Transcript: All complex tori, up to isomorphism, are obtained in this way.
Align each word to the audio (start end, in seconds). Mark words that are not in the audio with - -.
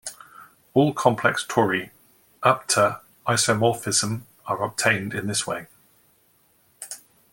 All 0.73 0.95
complex 0.95 1.45
tori, 1.47 1.91
up 2.41 2.65
to 2.69 3.01
isomorphism, 3.27 4.21
are 4.47 4.63
obtained 4.63 5.13
in 5.13 5.27
this 5.27 5.45
way. 5.45 5.67